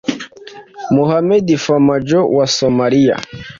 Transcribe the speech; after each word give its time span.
Mohamed 0.95 1.47
Farmajo 1.63 2.21
wa 2.35 2.45
Somalia 2.55 3.17